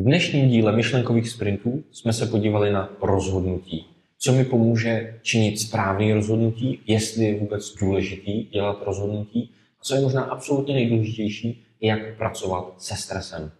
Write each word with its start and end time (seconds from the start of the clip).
V 0.00 0.02
dnešním 0.02 0.48
díle 0.48 0.72
myšlenkových 0.72 1.30
sprintů 1.30 1.84
jsme 1.92 2.12
se 2.12 2.26
podívali 2.26 2.72
na 2.72 2.88
rozhodnutí. 3.02 3.86
Co 4.18 4.32
mi 4.32 4.44
pomůže 4.44 5.18
činit 5.22 5.58
správné 5.58 6.14
rozhodnutí, 6.14 6.80
jestli 6.86 7.24
je 7.24 7.40
vůbec 7.40 7.74
důležitý 7.74 8.44
dělat 8.44 8.82
rozhodnutí, 8.86 9.50
a 9.80 9.84
co 9.84 9.94
je 9.94 10.00
možná 10.00 10.22
absolutně 10.22 10.74
nejdůležitější, 10.74 11.64
jak 11.80 12.16
pracovat 12.16 12.74
se 12.78 12.96
stresem. 12.96 13.50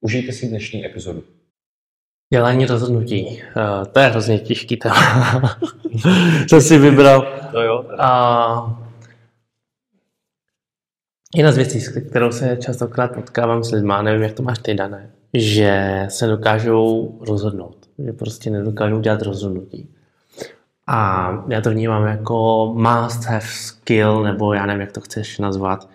Užijte 0.00 0.32
si 0.32 0.48
dnešní 0.48 0.86
epizodu. 0.86 1.24
Dělání 2.32 2.66
rozhodnutí. 2.66 3.26
Uh, 3.26 3.84
to 3.92 4.00
je 4.00 4.06
hrozně 4.06 4.38
těžký 4.38 4.76
téma. 4.76 5.60
Co 6.48 6.60
si 6.60 6.78
vybral. 6.78 7.26
To 7.52 7.60
jo. 7.60 7.84
A 7.98 8.89
jedna 11.34 11.52
z 11.52 11.56
věcí, 11.56 11.80
s 11.80 11.88
kterou 11.88 12.32
se 12.32 12.56
častokrát 12.60 13.14
potkávám 13.14 13.64
s 13.64 13.70
lidmi, 13.72 13.94
nevím, 14.02 14.22
jak 14.22 14.32
to 14.32 14.42
máš 14.42 14.58
ty 14.58 14.74
dané, 14.74 15.10
že 15.34 16.04
se 16.08 16.26
dokážou 16.26 17.18
rozhodnout, 17.20 17.76
že 17.98 18.12
prostě 18.12 18.50
nedokážou 18.50 19.00
dělat 19.00 19.22
rozhodnutí. 19.22 19.94
A 20.86 21.30
já 21.48 21.60
to 21.60 21.70
vnímám 21.70 22.06
jako 22.06 22.66
must 22.76 23.24
have 23.24 23.46
skill, 23.46 24.22
nebo 24.22 24.52
já 24.52 24.66
nevím, 24.66 24.80
jak 24.80 24.92
to 24.92 25.00
chceš 25.00 25.38
nazvat, 25.38 25.88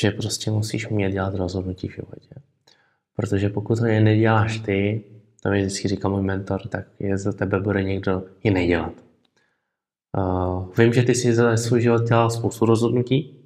že 0.00 0.10
prostě 0.10 0.50
musíš 0.50 0.90
umět 0.90 1.12
dělat 1.12 1.34
rozhodnutí 1.34 1.88
v 1.88 1.94
životě. 1.94 2.34
Protože 3.16 3.48
pokud 3.48 3.78
to 3.78 3.84
neděláš 3.84 4.58
ty, 4.58 5.04
to 5.42 5.50
mi 5.50 5.60
vždycky 5.60 5.88
říká 5.88 6.08
můj 6.08 6.22
mentor, 6.22 6.68
tak 6.68 6.84
je 6.98 7.18
za 7.18 7.32
tebe 7.32 7.60
bude 7.60 7.82
někdo 7.82 8.22
jiný 8.44 8.66
dělat. 8.66 8.92
Uh, 10.18 10.66
vím, 10.78 10.92
že 10.92 11.02
ty 11.02 11.14
jsi 11.14 11.34
za 11.34 11.56
svůj 11.56 11.80
život 11.80 12.02
dělal 12.02 12.30
spoustu 12.30 12.66
rozhodnutí. 12.66 13.41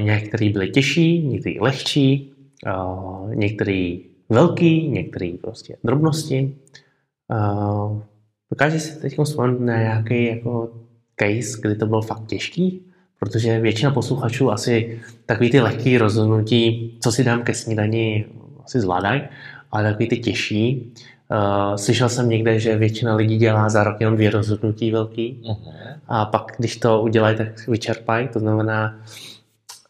Některé 0.00 0.50
byly 0.50 0.70
těžší, 0.70 1.26
některé 1.26 1.54
lehčí, 1.60 2.32
některé 3.34 3.96
velký, 4.28 4.88
některé 4.88 5.32
prostě 5.42 5.76
drobnosti. 5.84 6.56
Dokážeš 8.50 8.82
si 8.82 9.00
teď 9.00 9.18
vzpomenout 9.24 9.60
na 9.60 9.76
nějaký 9.76 10.26
jako 10.26 10.70
case, 11.20 11.58
kdy 11.62 11.74
to 11.74 11.86
bylo 11.86 12.02
fakt 12.02 12.26
těžký? 12.26 12.80
Protože 13.18 13.60
většina 13.60 13.90
posluchačů 13.90 14.50
asi 14.50 15.00
takový 15.26 15.50
ty 15.50 15.60
lehký 15.60 15.98
rozhodnutí, 15.98 16.94
co 17.02 17.12
si 17.12 17.24
dám 17.24 17.42
ke 17.42 17.54
snídani, 17.54 18.24
asi 18.64 18.80
zvládají, 18.80 19.22
ale 19.72 19.84
takový 19.84 20.08
ty 20.08 20.16
těžší. 20.18 20.92
Uh, 21.30 21.76
slyšel 21.76 22.08
jsem 22.08 22.28
někde, 22.28 22.60
že 22.60 22.76
většina 22.76 23.14
lidí 23.14 23.36
dělá 23.36 23.68
za 23.68 23.84
rok 23.84 23.96
jenom 24.00 24.14
dvě 24.14 24.30
rozhodnutí 24.30 24.90
velký 24.90 25.42
uh-huh. 25.42 25.56
a 26.08 26.24
pak, 26.24 26.52
když 26.58 26.76
to 26.76 27.02
udělají, 27.02 27.36
tak 27.36 27.68
vyčerpají. 27.68 28.28
To 28.28 28.38
znamená, 28.38 29.00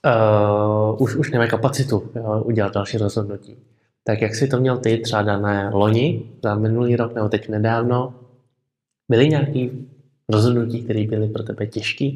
uh, 0.05 1.03
už, 1.03 1.17
už 1.17 1.31
nemají 1.31 1.51
kapacitu 1.51 2.11
jo, 2.15 2.43
udělat 2.45 2.75
další 2.75 2.99
rozhodnutí. 2.99 3.57
Tak 4.05 4.23
jak 4.23 4.35
jsi 4.35 4.49
to 4.49 4.61
měl 4.61 4.79
ty 4.79 4.99
třeba 4.99 5.23
dané 5.23 5.71
loni, 5.73 6.23
za 6.43 6.55
minulý 6.55 6.97
rok 6.97 7.15
nebo 7.15 7.29
teď 7.29 7.49
nedávno? 7.49 8.15
Byly 9.09 9.29
nějaké 9.29 9.69
rozhodnutí, 10.29 10.83
které 10.83 11.07
byly 11.07 11.29
pro 11.29 11.43
tebe 11.43 11.67
těžké? 11.67 12.11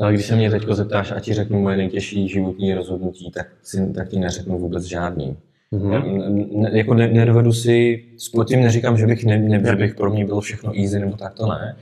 Ale 0.00 0.12
když 0.12 0.26
se 0.26 0.36
mě 0.36 0.50
teď 0.50 0.62
zeptáš 0.70 1.12
a 1.12 1.20
ti 1.20 1.34
řeknu 1.34 1.60
moje 1.60 1.76
nejtěžší 1.76 2.28
životní 2.28 2.74
rozhodnutí, 2.74 3.30
tak, 3.30 3.46
si, 3.62 3.92
tak 3.92 4.08
ti 4.08 4.18
neřeknu 4.18 4.58
vůbec 4.58 4.84
žádný. 4.84 5.36
Mm-hmm. 5.72 6.60
Ne, 6.60 6.78
jako 6.78 6.94
ne, 6.94 7.08
nedovedu 7.08 7.52
si, 7.52 8.04
s 8.16 8.44
tím 8.48 8.60
neříkám, 8.60 8.96
že 8.96 9.06
bych, 9.06 9.24
ne, 9.24 9.38
ne, 9.38 9.62
že 9.66 9.76
bych 9.76 9.94
pro 9.94 10.10
mě 10.10 10.24
bylo 10.24 10.40
všechno 10.40 10.72
easy, 10.80 10.98
nebo 10.98 11.16
tak 11.16 11.34
to 11.34 11.46
ne. 11.46 11.76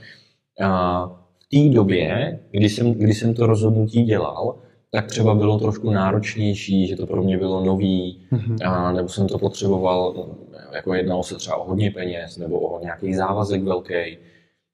A 0.63 1.22
té 1.53 1.75
době, 1.75 2.39
kdy 2.51 2.69
jsem, 2.69 2.93
kdy 2.93 3.13
jsem 3.13 3.33
to 3.33 3.45
rozhodnutí 3.45 4.03
dělal, 4.03 4.55
tak 4.91 5.07
třeba 5.07 5.35
bylo 5.35 5.59
trošku 5.59 5.91
náročnější, 5.91 6.87
že 6.87 6.95
to 6.95 7.07
pro 7.07 7.23
mě 7.23 7.37
bylo 7.37 7.65
nový, 7.65 8.19
mm-hmm. 8.31 8.57
a, 8.69 8.91
nebo 8.91 9.09
jsem 9.09 9.27
to 9.27 9.39
potřeboval, 9.39 10.27
jako 10.73 10.93
jednalo 10.93 11.23
se 11.23 11.35
třeba 11.35 11.57
o 11.57 11.69
hodně 11.69 11.91
peněz, 11.91 12.37
nebo 12.37 12.59
o 12.59 12.79
nějaký 12.81 13.13
závazek 13.13 13.63
velký, 13.63 14.17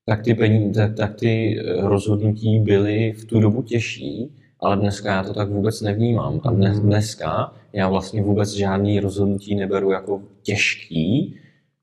tak 0.05 0.23
ty, 0.23 0.33
peníze, 0.33 0.81
tak, 0.81 0.95
tak 0.95 1.19
ty 1.19 1.59
rozhodnutí 1.79 2.59
byly 2.59 3.11
v 3.11 3.25
tu 3.25 3.39
dobu 3.39 3.61
těžší, 3.61 4.31
ale 4.59 4.77
dneska 4.77 5.11
já 5.11 5.23
to 5.23 5.33
tak 5.33 5.49
vůbec 5.49 5.81
nevnímám. 5.81 6.41
A 6.43 6.51
dnes, 6.51 6.77
mhm. 6.77 6.87
dneska 6.87 7.53
já 7.73 7.89
vlastně 7.89 8.21
vůbec 8.21 8.53
žádný 8.53 8.99
rozhodnutí 8.99 9.55
neberu 9.55 9.91
jako 9.91 10.21
těžký, 10.43 11.35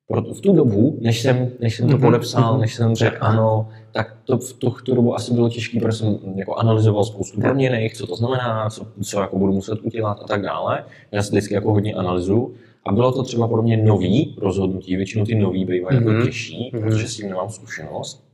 v 0.08 0.40
tu 0.40 0.52
dobu, 0.52 0.98
než 1.00 1.22
jsem, 1.22 1.50
než 1.60 1.76
jsem 1.76 1.88
to 1.88 1.92
mhm. 1.92 2.00
podepsal, 2.00 2.52
mhm. 2.52 2.60
než 2.60 2.74
jsem 2.74 2.94
řekl 2.94 3.16
ano, 3.20 3.68
tak 3.92 4.16
to 4.24 4.38
v 4.38 4.52
tu, 4.52 4.70
tu 4.70 4.94
dobu 4.94 5.14
asi 5.14 5.34
bylo 5.34 5.48
těžké, 5.48 5.80
protože 5.80 5.98
jsem 5.98 6.18
jako 6.34 6.54
analyzoval 6.54 7.04
spoustu 7.04 7.40
proměných, 7.40 7.94
co 7.94 8.06
to 8.06 8.16
znamená, 8.16 8.70
co, 8.70 8.86
co 9.02 9.20
jako 9.20 9.38
budu 9.38 9.52
muset 9.52 9.78
udělat 9.82 10.18
a 10.22 10.26
tak 10.26 10.42
dále. 10.42 10.84
Já 11.12 11.22
si 11.22 11.30
vždycky 11.30 11.54
jako 11.54 11.72
hodně 11.72 11.94
analyzuju. 11.94 12.54
A 12.86 12.92
bylo 12.92 13.12
to 13.12 13.22
třeba 13.22 13.48
pro 13.48 13.62
mě 13.62 13.76
nový 13.76 14.36
rozhodnutí, 14.38 14.96
většinou 14.96 15.24
ty 15.24 15.34
nový 15.34 15.64
bývají 15.64 15.98
mm-hmm. 15.98 16.12
jako 16.12 16.26
těžší, 16.26 16.70
protože 16.72 17.08
s 17.08 17.16
tím 17.16 17.28
nemám 17.28 17.50
zkušenost. 17.50 18.26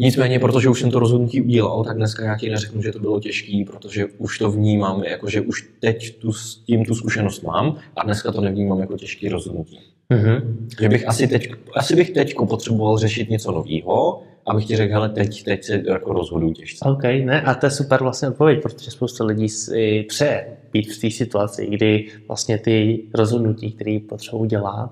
Nicméně, 0.00 0.38
protože 0.38 0.68
už 0.68 0.80
jsem 0.80 0.90
to 0.90 0.98
rozhodnutí 0.98 1.42
udělal, 1.42 1.84
tak 1.84 1.96
dneska 1.96 2.24
já 2.24 2.38
ti 2.38 2.50
neřeknu, 2.50 2.82
že 2.82 2.92
to 2.92 2.98
bylo 2.98 3.20
těžké, 3.20 3.64
protože 3.66 4.06
už 4.06 4.38
to 4.38 4.50
vnímám, 4.50 5.04
jako 5.04 5.30
že 5.30 5.40
už 5.40 5.70
teď 5.80 6.18
tu, 6.18 6.32
s 6.32 6.56
tím 6.56 6.84
tu 6.84 6.94
zkušenost 6.94 7.42
mám 7.42 7.76
a 7.96 8.04
dneska 8.04 8.32
to 8.32 8.40
nevnímám 8.40 8.80
jako 8.80 8.96
těžké 8.96 9.28
rozhodnutí. 9.28 9.80
Mm-hmm. 10.12 10.42
Že 10.80 10.88
bych 10.88 11.08
asi, 11.08 11.28
teď, 11.28 11.52
asi 11.74 11.96
bych 11.96 12.10
teď 12.10 12.34
potřeboval 12.48 12.98
řešit 12.98 13.30
něco 13.30 13.52
nového, 13.52 14.22
abych 14.46 14.66
ti 14.66 14.76
řekl, 14.76 14.92
hele, 14.92 15.08
teď, 15.08 15.44
teď 15.44 15.64
se 15.64 15.82
jako 15.86 16.12
rozhoduju 16.12 16.52
těžce. 16.52 16.84
OK, 16.84 17.02
ne, 17.02 17.42
a 17.42 17.54
to 17.54 17.66
je 17.66 17.70
super 17.70 18.02
vlastně 18.02 18.28
odpověď, 18.28 18.62
protože 18.62 18.90
spousta 18.90 19.24
lidí 19.24 19.48
si 19.48 20.06
přeje 20.08 20.46
být 20.72 20.92
v 20.92 21.00
té 21.00 21.10
situaci, 21.10 21.66
kdy 21.66 22.06
vlastně 22.28 22.58
ty 22.58 23.04
rozhodnutí, 23.14 23.72
které 23.72 23.98
potřebují 24.08 24.50
dělat, 24.50 24.90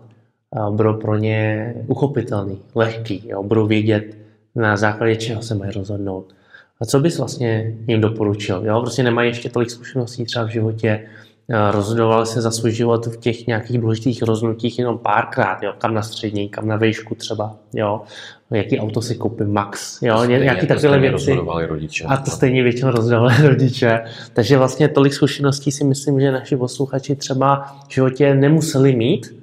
budou 0.70 0.94
pro 0.94 1.16
ně 1.16 1.74
uchopitelný, 1.86 2.58
lehký, 2.74 3.22
jo, 3.28 3.42
budou 3.42 3.66
vědět, 3.66 4.16
na 4.54 4.76
základě 4.76 5.16
čeho 5.16 5.42
se 5.42 5.54
mají 5.54 5.72
rozhodnout. 5.72 6.34
A 6.80 6.84
co 6.84 7.00
bys 7.00 7.18
vlastně 7.18 7.76
jim 7.88 8.00
doporučil? 8.00 8.62
Jo? 8.64 8.80
Prostě 8.80 9.02
nemají 9.02 9.30
ještě 9.30 9.48
tolik 9.48 9.70
zkušeností 9.70 10.24
třeba 10.24 10.44
v 10.44 10.50
životě, 10.50 11.06
rozhodovali 11.48 12.26
se 12.26 12.40
za 12.40 12.50
svůj 12.50 12.72
život 12.72 13.06
v 13.06 13.16
těch 13.16 13.46
nějakých 13.46 13.78
důležitých 13.78 14.22
rozhodnutích 14.22 14.78
jenom 14.78 14.98
párkrát, 14.98 15.62
jo? 15.62 15.72
kam 15.78 15.94
na 15.94 16.02
střední, 16.02 16.48
kam 16.48 16.68
na 16.68 16.76
výšku 16.76 17.14
třeba, 17.14 17.56
jo? 17.74 18.02
jaký 18.50 18.80
auto 18.80 19.02
si 19.02 19.14
koupím, 19.14 19.52
max, 19.52 20.02
jo? 20.02 20.18
Stejně, 20.18 20.38
nějaký 20.38 20.66
takové 20.66 20.98
věci. 20.98 21.38
Rodiče, 21.66 22.04
a 22.04 22.16
to 22.16 22.30
stejně 22.30 22.62
většinou 22.62 22.90
rozhodovali 22.90 23.34
rodiče. 23.48 24.04
Takže 24.32 24.58
vlastně 24.58 24.88
tolik 24.88 25.14
zkušeností 25.14 25.72
si 25.72 25.84
myslím, 25.84 26.20
že 26.20 26.32
naši 26.32 26.56
posluchači 26.56 27.16
třeba 27.16 27.76
v 27.88 27.94
životě 27.94 28.34
nemuseli 28.34 28.96
mít 28.96 29.42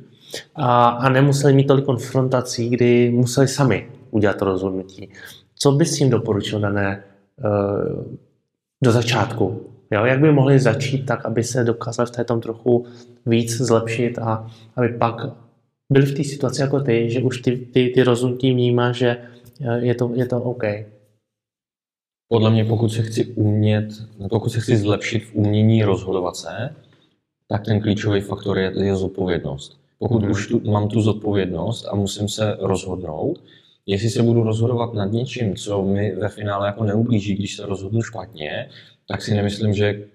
a, 0.55 0.87
a 0.87 1.09
nemuseli 1.09 1.53
mít 1.53 1.67
tolik 1.67 1.85
konfrontací, 1.85 2.69
kdy 2.69 3.11
museli 3.11 3.47
sami 3.47 3.89
udělat 4.11 4.37
to 4.37 4.45
rozhodnutí. 4.45 5.09
Co 5.55 5.71
bys 5.71 5.99
jim 5.99 6.09
doporučil 6.09 6.59
dané 6.59 7.03
uh, 7.43 8.13
do 8.83 8.91
začátku? 8.91 9.72
Jo? 9.93 10.05
Jak 10.05 10.19
by 10.19 10.31
mohli 10.31 10.59
začít 10.59 11.05
tak, 11.05 11.25
aby 11.25 11.43
se 11.43 11.63
dokázali 11.63 12.09
v 12.13 12.25
tom 12.25 12.41
trochu 12.41 12.85
víc 13.25 13.57
zlepšit 13.57 14.19
a 14.19 14.47
aby 14.75 14.89
pak 14.89 15.15
byli 15.89 16.05
v 16.05 16.15
té 16.15 16.23
situaci 16.23 16.61
jako 16.61 16.79
ty, 16.79 17.09
že 17.09 17.21
už 17.21 17.41
ty, 17.41 17.57
ty, 17.57 17.89
ty 17.89 18.03
rozhodnutí 18.03 18.51
vnímá, 18.51 18.91
že 18.91 19.17
eh, 19.61 19.79
je 19.79 19.95
to, 19.95 20.11
je 20.13 20.25
to 20.25 20.41
OK. 20.41 20.63
Podle 22.27 22.49
mě, 22.49 22.65
pokud 22.65 22.89
se 22.89 23.01
chci 23.01 23.25
umět, 23.25 23.87
pokud 24.29 24.49
se 24.49 24.59
chci 24.59 24.77
zlepšit 24.77 25.19
v 25.19 25.35
umění 25.35 25.83
rozhodovat 25.83 26.35
se, 26.35 26.75
tak 27.47 27.65
ten 27.65 27.81
klíčový 27.81 28.21
faktor 28.21 28.57
je, 28.57 28.71
je 28.83 28.95
zodpovědnost. 28.95 29.79
Pokud 29.99 30.23
mm. 30.23 30.31
už 30.31 30.47
tu, 30.47 30.71
mám 30.71 30.87
tu 30.87 31.01
zodpovědnost 31.01 31.87
a 31.91 31.95
musím 31.95 32.27
se 32.29 32.57
rozhodnout, 32.59 33.39
jestli 33.85 34.09
se 34.09 34.23
budu 34.23 34.43
rozhodovat 34.43 34.93
nad 34.93 35.11
něčím, 35.11 35.55
co 35.55 35.83
mi 35.83 36.15
ve 36.15 36.29
finále 36.29 36.67
jako 36.67 36.83
neublíží, 36.83 37.35
když 37.35 37.55
se 37.55 37.65
rozhodnu 37.65 38.01
špatně, 38.01 38.69
tak 39.07 39.21
si 39.21 39.33
nemyslím, 39.33 39.73
že 39.73 40.05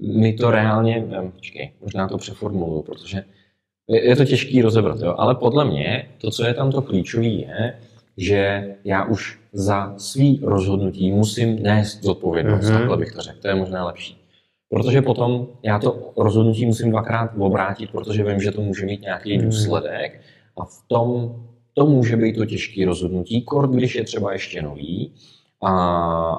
mi 0.00 0.32
to 0.32 0.50
reálně, 0.50 1.04
počkej, 1.34 1.72
možná 1.80 2.08
to 2.08 2.18
přeformuluju, 2.18 2.82
protože 2.82 3.24
je 3.88 4.16
to 4.16 4.24
těžký 4.24 4.62
rozebrat, 4.62 5.00
jo? 5.00 5.14
ale 5.18 5.34
podle 5.34 5.64
mě 5.64 6.08
to, 6.18 6.30
co 6.30 6.46
je 6.46 6.54
tam 6.54 6.72
to 6.72 6.82
klíčové, 6.82 7.26
je, 7.26 7.74
že 8.16 8.74
já 8.84 9.04
už 9.04 9.38
za 9.52 9.94
svý 9.96 10.40
rozhodnutí 10.42 11.10
musím 11.10 11.62
nést 11.62 12.02
zodpovědnost, 12.02 12.64
mm-hmm. 12.64 12.78
takhle 12.78 12.96
bych 12.96 13.12
to 13.12 13.20
řekl, 13.20 13.38
to 13.40 13.48
je 13.48 13.54
možná 13.54 13.86
lepší. 13.86 14.22
Protože 14.68 15.02
potom 15.02 15.48
já 15.62 15.78
to 15.78 16.12
rozhodnutí 16.16 16.66
musím 16.66 16.90
dvakrát 16.90 17.30
obrátit, 17.38 17.90
protože 17.90 18.24
vím, 18.24 18.40
že 18.40 18.50
to 18.50 18.60
může 18.60 18.86
mít 18.86 19.02
nějaký 19.02 19.36
mhm. 19.36 19.46
důsledek 19.46 20.20
a 20.56 20.64
v 20.64 20.82
tom 20.86 21.36
to 21.74 21.86
může 21.86 22.16
být 22.16 22.36
to 22.36 22.46
těžké 22.46 22.86
rozhodnutí, 22.86 23.42
kort, 23.42 23.70
když 23.70 23.94
je 23.94 24.04
třeba 24.04 24.32
ještě 24.32 24.62
nový, 24.62 25.12
a, 25.62 25.70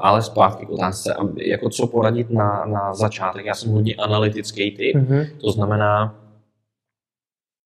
ale 0.02 0.22
zpátky 0.22 0.66
k 0.66 0.70
otázce, 0.70 1.16
jako 1.38 1.70
co 1.70 1.88
poradit 1.88 2.30
na, 2.30 2.66
na 2.66 2.94
začátek. 2.94 3.46
Já 3.46 3.54
jsem 3.54 3.72
hodně 3.72 3.96
analytický 3.96 4.72
typ, 4.72 4.96
mm-hmm. 4.96 5.28
to 5.42 5.52
znamená, 5.52 6.16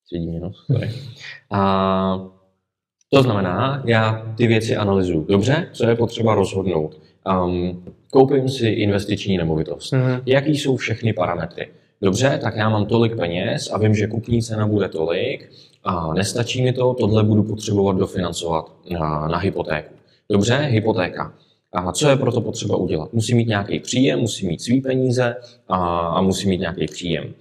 svědí 0.07 0.27
mě 0.27 0.41
nos, 0.41 0.67
sorry. 0.67 0.91
A, 1.51 2.21
to 3.11 3.23
znamená, 3.23 3.83
já 3.87 4.35
ty 4.37 4.47
věci 4.47 4.77
analyzuju. 4.77 5.27
Dobře, 5.29 5.69
co 5.73 5.89
je 5.89 5.97
potřeba 5.97 6.35
rozhodnout? 6.35 7.01
Um, 7.45 7.85
koupím 8.13 8.49
si 8.49 8.69
investiční 8.69 9.37
nemovitost. 9.39 9.93
Mm-hmm. 9.93 10.23
Jaký 10.27 10.59
jsou 10.59 10.77
všechny 10.77 11.13
parametry? 11.13 11.69
Dobře, 12.03 12.39
tak 12.43 12.57
já 12.57 12.69
mám 12.69 12.87
tolik 12.87 13.17
peněz 13.17 13.71
a 13.73 13.79
vím, 13.79 13.95
že 13.95 14.07
kupní 14.07 14.43
cena 14.43 14.67
bude 14.67 14.89
tolik 14.89 15.51
a 15.85 16.15
nestačí 16.15 16.63
mi 16.63 16.73
to, 16.73 16.95
tohle 16.95 17.25
budu 17.25 17.43
potřebovat 17.43 17.97
dofinancovat 17.97 18.73
na, 18.91 19.29
na 19.29 19.39
hypotéku. 19.39 19.95
Dobře, 20.31 20.57
hypotéka. 20.57 21.33
A 21.77 21.93
co 21.93 22.09
je 22.09 22.17
proto 22.17 22.41
potřeba 22.41 22.77
udělat? 22.77 23.13
Musí 23.13 23.35
mít 23.35 23.49
nějaký 23.49 23.81
příjem, 23.81 24.21
musí 24.21 24.47
mít 24.47 24.63
svý 24.63 24.81
peníze 24.81 25.37
a, 25.69 25.77
a 25.99 26.21
musí 26.21 26.49
mít 26.49 26.61
nějaký 26.61 26.87
příjem. 26.87 27.35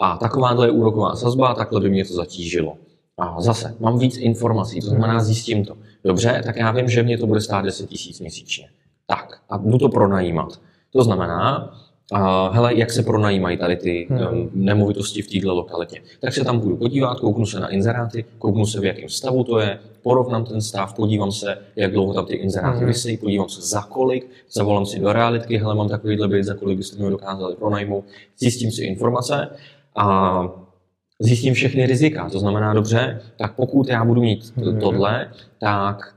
A 0.00 0.16
takováhle 0.16 0.66
je 0.66 0.70
úroková 0.70 1.16
sazba, 1.16 1.54
takhle 1.54 1.80
by 1.80 1.90
mě 1.90 2.04
to 2.04 2.14
zatížilo. 2.14 2.76
A 3.18 3.40
zase, 3.40 3.76
mám 3.80 3.98
víc 3.98 4.16
informací, 4.16 4.80
to 4.80 4.86
znamená 4.86 5.20
zjistím 5.20 5.64
to. 5.64 5.76
Dobře, 6.04 6.42
tak 6.46 6.56
já 6.56 6.70
vím, 6.72 6.88
že 6.88 7.02
mě 7.02 7.18
to 7.18 7.26
bude 7.26 7.40
stát 7.40 7.64
10 7.64 7.90
000 7.90 7.96
měsíčně. 8.20 8.68
Tak, 9.06 9.40
a 9.50 9.58
budu 9.58 9.78
to 9.78 9.88
pronajímat. 9.88 10.60
To 10.92 11.04
znamená, 11.04 11.74
a 12.12 12.48
hele, 12.52 12.74
jak 12.78 12.90
se 12.92 13.02
pronajímají 13.02 13.56
tady 13.56 13.76
ty 13.76 14.08
um, 14.10 14.50
nemovitosti 14.54 15.22
v 15.22 15.26
této 15.30 15.54
lokalitě. 15.54 16.00
Tak 16.20 16.34
se 16.34 16.44
tam 16.44 16.58
budu 16.60 16.76
podívat, 16.76 17.20
kouknu 17.20 17.46
se 17.46 17.60
na 17.60 17.68
inzeráty, 17.68 18.24
kouknu 18.38 18.66
se, 18.66 18.80
v 18.80 18.84
jakém 18.84 19.08
stavu 19.08 19.44
to 19.44 19.58
je, 19.58 19.78
porovnám 20.02 20.44
ten 20.44 20.60
stav, 20.60 20.94
podívám 20.94 21.32
se, 21.32 21.58
jak 21.76 21.92
dlouho 21.92 22.14
tam 22.14 22.26
ty 22.26 22.34
inzeráty 22.34 22.76
Mhm. 22.78 22.86
vysí, 22.86 23.16
podívám 23.16 23.48
se 23.48 23.60
za 23.62 23.82
kolik, 23.82 24.30
zavolám 24.52 24.86
si 24.86 25.00
do 25.00 25.12
realitky, 25.12 25.58
hele, 25.58 25.74
mám 25.74 25.88
takovýhle 25.88 26.28
byt, 26.28 26.44
za 26.44 26.54
kolik 26.54 26.76
byste 26.78 26.96
mi 26.98 27.04
ho 27.04 27.10
dokázali 27.10 27.54
pronajmout, 27.56 28.04
zjistím 28.38 28.70
si 28.72 28.84
informace 28.84 29.48
a 29.96 30.38
zjistím 31.20 31.54
všechny 31.54 31.86
rizika. 31.86 32.30
To 32.30 32.38
znamená, 32.38 32.74
dobře, 32.74 33.20
tak 33.38 33.54
pokud 33.56 33.88
já 33.88 34.04
budu 34.04 34.20
mít 34.20 34.52
Mhm. 34.56 34.80
tohle, 34.80 35.30
tak 35.60 36.14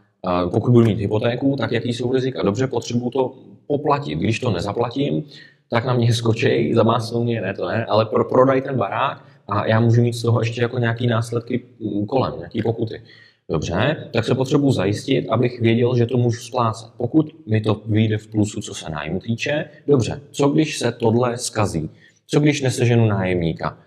pokud 0.52 0.72
budu 0.72 0.86
mít 0.86 1.00
hypotéku, 1.00 1.56
tak 1.56 1.72
jaký 1.72 1.94
jsou 1.94 2.14
rizika? 2.14 2.44
Dobře, 2.44 2.68
potřebuju 2.68 3.10
to 3.12 3.34
poplatit. 3.68 4.16
Když 4.20 4.40
to 4.40 4.52
nezaplatím, 4.52 5.24
tak 5.73 5.85
na 5.85 5.94
mě 5.94 6.13
skočej, 6.13 6.73
zamásnou 6.73 7.23
mě, 7.23 7.41
ne 7.41 7.53
to 7.53 7.68
ne, 7.68 7.85
ale 7.85 8.06
pro, 8.06 8.25
prodaj 8.25 8.62
ten 8.62 8.77
barák 8.77 9.25
a 9.47 9.68
já 9.68 9.79
můžu 9.79 10.01
mít 10.01 10.13
z 10.13 10.21
toho 10.21 10.41
ještě 10.41 10.62
jako 10.62 10.77
nějaký 10.77 11.07
následky 11.07 11.65
mm, 11.79 12.06
kolem, 12.06 12.33
nějaký 12.38 12.62
pokuty. 12.62 13.01
Dobře, 13.50 14.09
tak 14.13 14.25
se 14.25 14.35
potřebuji 14.35 14.71
zajistit, 14.71 15.29
abych 15.29 15.62
věděl, 15.62 15.97
že 15.97 16.06
to 16.06 16.18
můžu 16.18 16.41
splácet. 16.41 16.89
Pokud 16.97 17.47
mi 17.47 17.62
to 17.62 17.81
vyjde 17.85 18.18
v 18.18 18.27
plusu, 18.27 18.62
co 18.62 18.73
se 18.73 18.89
nájmu 18.89 19.19
týče, 19.19 19.65
dobře, 19.88 20.21
co 20.31 20.50
když 20.50 20.79
se 20.79 20.91
tohle 20.91 21.38
skazí? 21.38 21.89
Co 22.27 22.39
když 22.39 22.62
neseženu 22.62 23.07
nájemníka? 23.07 23.77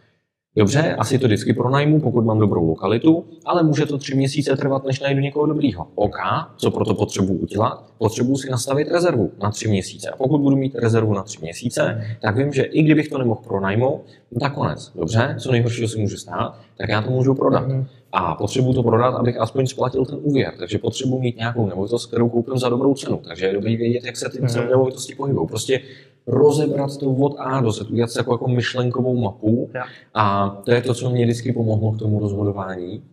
Dobře, 0.57 0.95
asi 0.95 1.19
to 1.19 1.27
vždycky 1.27 1.53
pronajmu, 1.53 2.01
pokud 2.01 2.25
mám 2.25 2.39
dobrou 2.39 2.69
lokalitu, 2.69 3.25
ale 3.45 3.63
může 3.63 3.87
to 3.87 3.99
tři 3.99 4.15
měsíce 4.15 4.57
trvat, 4.57 4.85
než 4.85 5.01
najdu 5.01 5.21
někoho 5.21 5.47
dobrýho. 5.47 5.87
OK, 5.95 6.17
co 6.57 6.71
proto 6.71 6.95
potřebuji 6.95 7.39
udělat? 7.39 7.85
Potřebuji 7.99 8.37
si 8.37 8.51
nastavit 8.51 8.89
rezervu 8.89 9.31
na 9.43 9.51
tři 9.51 9.69
měsíce. 9.69 10.11
A 10.11 10.17
pokud 10.17 10.39
budu 10.39 10.57
mít 10.57 10.75
rezervu 10.75 11.15
na 11.15 11.23
tři 11.23 11.39
měsíce, 11.43 12.05
tak 12.23 12.37
vím, 12.37 12.53
že 12.53 12.63
i 12.63 12.83
kdybych 12.83 13.09
to 13.09 13.19
nemohl 13.19 13.41
pronajmout, 13.49 14.01
no 14.33 14.41
tak 14.41 14.55
konec. 14.55 14.93
Dobře, 14.95 15.37
co 15.39 15.53
nejhoršího 15.53 15.89
si 15.89 16.01
může 16.01 16.17
stát, 16.17 16.59
tak 16.79 16.89
já 16.89 17.03
to 17.03 17.11
můžu 17.11 17.35
prodat. 17.35 17.69
Mhm. 17.69 17.87
A 18.13 18.35
potřebuji 18.35 18.73
to 18.73 18.83
prodat, 18.83 19.15
abych 19.15 19.41
aspoň 19.41 19.67
splatil 19.67 20.05
ten 20.05 20.19
úvěr. 20.23 20.53
Takže 20.59 20.79
potřebuji 20.79 21.21
mít 21.21 21.37
nějakou 21.37 21.67
nemovitost, 21.67 22.07
kterou 22.07 22.29
koupím 22.29 22.59
za 22.59 22.69
dobrou 22.69 22.95
cenu. 22.95 23.21
Takže 23.29 23.47
je 23.47 23.53
dobrý 23.53 23.77
vědět, 23.77 24.05
jak 24.05 24.17
se 24.17 24.29
ty 24.29 24.41
Mhm. 24.41 24.69
nemovitosti 24.71 25.15
pohybují. 25.15 25.49
Prostě 25.49 25.81
rozebrat 26.27 26.97
to 26.97 27.11
od 27.11 27.37
A 27.39 27.61
do 27.61 27.73
Z, 27.73 27.91
udělat 27.91 28.11
si 28.11 28.19
jako, 28.19 28.35
jako 28.35 28.49
myšlenkovou 28.49 29.21
mapu. 29.21 29.71
Jo. 29.75 29.83
A 30.15 30.49
to 30.49 30.73
je 30.73 30.83
to, 30.83 30.95
co 30.95 31.11
mě 31.11 31.25
vždycky 31.25 31.53
pomohlo 31.53 31.93
k 31.93 31.99
tomu 31.99 32.21
rozhodování. 32.21 33.05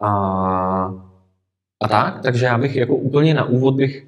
A, 0.00 0.10
a 1.80 1.88
tak, 1.88 2.22
takže 2.22 2.46
já 2.46 2.58
bych 2.58 2.76
jako 2.76 2.96
úplně 2.96 3.34
na 3.34 3.44
úvod 3.44 3.74
bych 3.74 4.06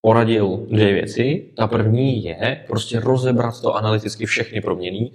poradil 0.00 0.66
dvě 0.70 0.92
věci. 0.92 1.50
Ta 1.56 1.66
první 1.66 2.24
je 2.24 2.64
prostě 2.66 3.00
rozebrat 3.00 3.60
to 3.60 3.74
analyticky 3.74 4.26
všechny 4.26 4.60
proměny, 4.60 5.10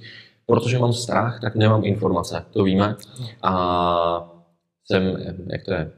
protože 0.46 0.80
mám 0.80 0.94
strach, 0.94 1.42
tak 1.42 1.56
nemám 1.56 1.86
informace, 1.86 2.46
to 2.52 2.64
víme. 2.64 2.96
A 3.42 4.30
jsem, 4.86 5.04
jak 5.48 5.64
to 5.64 5.74
je, 5.74 5.92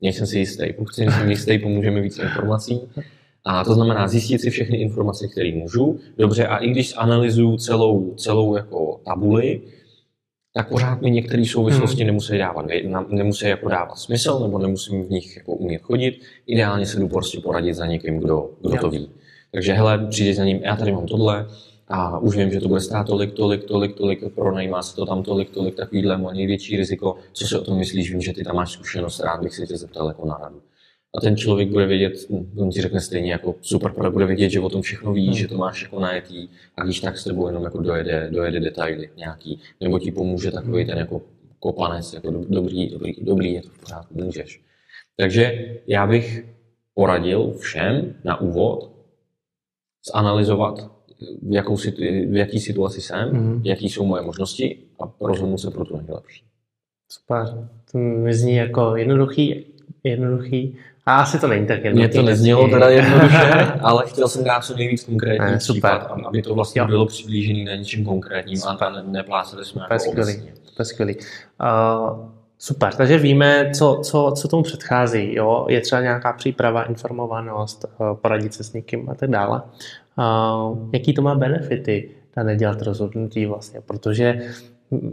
nejsem 0.00 0.26
si 0.26 0.38
jistý. 0.38 0.72
Pokud 0.72 0.94
si 0.94 1.00
nejsem 1.00 1.30
jistý, 1.30 1.58
pomůže 1.58 1.90
mi 1.90 2.00
víc 2.00 2.18
informací. 2.18 2.80
A 3.44 3.64
to 3.64 3.74
znamená 3.74 4.08
zjistit 4.08 4.38
si 4.40 4.50
všechny 4.50 4.76
informace, 4.76 5.28
které 5.28 5.52
můžu. 5.54 5.98
Dobře, 6.18 6.46
a 6.46 6.56
i 6.56 6.70
když 6.70 6.94
analyzuju 6.96 7.56
celou, 7.56 8.14
celou 8.14 8.56
jako 8.56 9.00
tabuli, 9.04 9.60
tak 10.54 10.68
pořád 10.68 11.00
mi 11.02 11.10
některé 11.10 11.44
souvislosti 11.46 12.04
nemusí 12.04 12.38
dávat, 12.38 12.66
na- 12.88 13.06
nemusí 13.08 13.46
jako 13.46 13.68
dávat 13.68 13.96
smysl, 13.98 14.40
nebo 14.40 14.58
nemusím 14.58 15.04
v 15.04 15.10
nich 15.10 15.36
jako 15.36 15.52
umět 15.52 15.82
chodit. 15.82 16.20
Ideálně 16.46 16.86
se 16.86 17.00
jdu 17.00 17.08
prostě 17.08 17.40
poradit 17.40 17.74
za 17.74 17.86
někým, 17.86 18.18
kdo, 18.18 18.50
kdo 18.60 18.70
to 18.80 18.90
ví. 18.90 19.08
Takže 19.52 19.72
hele, 19.72 20.06
přijde 20.10 20.34
za 20.34 20.44
ním, 20.44 20.60
já 20.62 20.76
tady 20.76 20.92
mám 20.92 21.06
tohle, 21.06 21.46
a 21.88 22.18
už 22.18 22.36
vím, 22.36 22.50
že 22.50 22.60
to 22.60 22.68
bude 22.68 22.80
stát 22.80 23.06
tolik, 23.06 23.32
tolik, 23.32 23.64
tolik, 23.64 23.96
tolik, 23.96 24.34
pronajímá 24.34 24.82
se 24.82 24.96
to 24.96 25.06
tam 25.06 25.22
tolik, 25.22 25.50
tolik, 25.50 25.74
takovýhle 25.74 26.18
má 26.18 26.32
největší 26.32 26.76
riziko. 26.76 27.16
Co 27.32 27.46
si 27.46 27.56
o 27.58 27.64
tom 27.64 27.78
myslíš? 27.78 28.10
Vím, 28.12 28.20
že 28.20 28.32
ty 28.32 28.44
tam 28.44 28.56
máš 28.56 28.72
zkušenost, 28.72 29.20
rád 29.20 29.42
bych 29.42 29.54
se 29.54 29.66
tě 29.66 29.76
zeptal 29.76 30.08
jako 30.08 30.26
na 30.26 30.38
radu. 30.42 30.60
A 31.16 31.20
ten 31.20 31.36
člověk 31.36 31.68
bude 31.70 31.86
vědět, 31.86 32.12
on 32.56 32.70
ti 32.70 32.80
řekne 32.82 33.00
stejně 33.00 33.32
jako 33.32 33.54
super, 33.60 33.92
ale 33.98 34.10
bude 34.10 34.26
vědět, 34.26 34.50
že 34.50 34.60
o 34.60 34.68
tom 34.68 34.82
všechno 34.82 35.12
ví, 35.12 35.24
Hmm. 35.26 35.34
že 35.34 35.48
to 35.48 35.56
máš 35.56 35.82
jako 35.82 36.00
najetý 36.00 36.48
a 36.76 36.84
když 36.84 37.00
tak 37.00 37.18
s 37.18 37.24
tebou 37.24 37.46
jenom 37.46 37.64
jako 37.64 37.78
dojede, 37.82 38.28
dojede 38.30 38.60
detaily 38.60 39.10
nějaký, 39.16 39.60
nebo 39.80 39.98
ti 39.98 40.12
pomůže 40.12 40.50
takový 40.50 40.86
ten 40.86 40.98
jako 40.98 41.22
kopanec, 41.58 42.12
jako 42.12 42.30
do- 42.30 42.44
dobrý, 42.48 42.88
dobrý, 42.90 43.12
dobrý, 43.22 43.52
je 43.52 43.62
to 43.62 43.68
v 43.68 43.78
pořádku, 43.80 44.14
můžeš. 44.24 44.60
Takže 45.16 45.74
já 45.86 46.06
bych 46.06 46.44
poradil 46.94 47.52
všem 47.58 48.14
na 48.24 48.40
úvod 48.40 48.90
zanalizovat, 50.14 50.90
v, 51.42 51.52
jakou, 51.54 51.76
situ- 51.76 52.02
v 52.30 52.36
jaký 52.36 52.60
situaci 52.60 53.00
jsem, 53.00 53.28
Mhm. 53.32 53.62
jaký 53.64 53.88
jsou 53.88 54.06
moje 54.06 54.22
možnosti 54.22 54.78
a 55.00 55.12
rozhodnout 55.20 55.58
se 55.58 55.70
pro 55.70 55.84
tu 55.84 55.96
nejlepší. 55.96 56.44
Super. 57.08 57.68
To 57.92 57.98
mi 57.98 58.34
zní 58.34 58.54
jako 58.54 58.96
jednoduchý, 58.96 59.66
jednoduchý. 60.04 60.76
A 61.06 61.16
asi 61.16 61.38
to 61.38 61.48
není 61.48 61.66
tak 61.66 61.84
jednoduchý. 61.84 62.08
Mně 62.08 62.22
to 62.22 62.22
neznělo 62.30 62.68
teda 62.68 62.88
jednoduše, 62.88 63.36
ale 63.80 64.04
chtěl 64.06 64.28
jsem 64.28 64.44
dát 64.44 64.64
co 64.64 64.76
nejvíc 64.76 65.04
konkrétní 65.04 65.46
Ne, 65.46 65.60
super. 65.60 65.98
případ, 65.98 66.16
aby 66.26 66.42
to 66.42 66.54
vlastně 66.54 66.80
Jo. 66.80 66.86
bylo 66.86 67.06
přiblížené 67.06 67.70
na 67.70 67.76
něčem 67.76 68.04
konkrétním 68.04 68.58
a, 68.66 68.70
a 68.70 68.90
ne, 68.90 69.02
nepláceli 69.06 69.64
jsme 69.64 69.82
To 69.88 69.94
je 69.94 70.00
jako 70.00 70.10
skvělý. 70.10 70.42
je 70.78 70.84
skvělý. 70.84 71.16
Uh, 71.16 72.26
super, 72.58 72.94
takže 72.94 73.18
víme, 73.18 73.70
co, 73.74 74.00
co, 74.04 74.32
co 74.36 74.48
tomu 74.48 74.62
předchází. 74.62 75.34
Jo? 75.34 75.66
Je 75.68 75.80
třeba 75.80 76.02
nějaká 76.02 76.32
příprava, 76.32 76.82
informovanost, 76.82 77.84
uh, 77.98 78.16
poradit 78.16 78.54
se 78.54 78.64
s 78.64 78.72
někým 78.72 79.10
a 79.10 79.14
tak 79.14 79.30
dále. 79.30 79.62
Uh, 80.18 80.78
jaký 80.92 81.14
to 81.14 81.22
má 81.22 81.34
benefity, 81.34 82.10
ta 82.34 82.42
nedělat 82.42 82.82
rozhodnutí 82.82 83.46
vlastně, 83.46 83.80
protože 83.86 84.40